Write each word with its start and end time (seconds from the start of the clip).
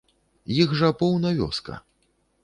Іх 0.61 0.71
жа 0.79 0.87
поўна 1.01 1.33
вёска. 1.41 1.77